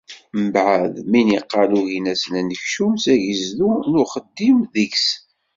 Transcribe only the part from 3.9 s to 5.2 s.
d uxeddim deg-s.